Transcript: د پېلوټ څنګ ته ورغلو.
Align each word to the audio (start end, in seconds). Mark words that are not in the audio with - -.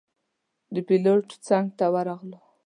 د 0.73 0.75
پېلوټ 0.87 1.27
څنګ 1.47 1.67
ته 1.77 1.85
ورغلو. 1.93 2.39